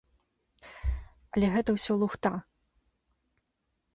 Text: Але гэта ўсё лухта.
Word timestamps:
Але 1.33 1.47
гэта 1.57 1.69
ўсё 1.77 1.93
лухта. 2.03 2.31